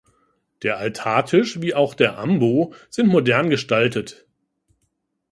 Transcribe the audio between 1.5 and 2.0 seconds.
wie auch